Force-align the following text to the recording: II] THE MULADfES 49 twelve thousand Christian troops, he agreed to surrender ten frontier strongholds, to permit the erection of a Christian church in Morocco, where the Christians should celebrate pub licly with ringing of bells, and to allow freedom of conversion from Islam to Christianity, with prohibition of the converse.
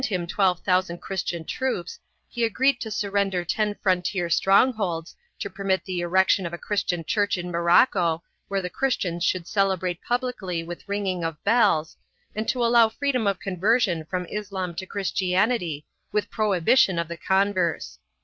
II] 0.03 0.07
THE 0.07 0.13
MULADfES 0.17 0.27
49 0.33 0.35
twelve 0.35 0.59
thousand 0.61 0.97
Christian 0.97 1.45
troops, 1.45 1.99
he 2.27 2.43
agreed 2.43 2.81
to 2.81 2.89
surrender 2.89 3.45
ten 3.45 3.75
frontier 3.83 4.31
strongholds, 4.31 5.15
to 5.37 5.47
permit 5.47 5.85
the 5.85 5.99
erection 5.99 6.47
of 6.47 6.53
a 6.53 6.57
Christian 6.57 7.03
church 7.03 7.37
in 7.37 7.51
Morocco, 7.51 8.23
where 8.47 8.63
the 8.63 8.69
Christians 8.71 9.23
should 9.23 9.45
celebrate 9.45 10.01
pub 10.01 10.21
licly 10.21 10.65
with 10.65 10.89
ringing 10.89 11.23
of 11.23 11.37
bells, 11.43 11.97
and 12.33 12.49
to 12.49 12.65
allow 12.65 12.89
freedom 12.89 13.27
of 13.27 13.39
conversion 13.39 14.03
from 14.05 14.25
Islam 14.31 14.73
to 14.73 14.87
Christianity, 14.87 15.85
with 16.11 16.31
prohibition 16.31 16.97
of 16.97 17.07
the 17.07 17.17
converse. 17.17 17.99